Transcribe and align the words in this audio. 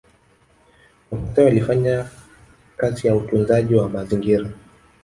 Wamaasai 1.11 1.45
walifanya 1.45 2.09
kazi 2.77 3.07
ya 3.07 3.15
utunzaji 3.15 3.75
wa 3.75 3.89
mazingra 3.89 4.49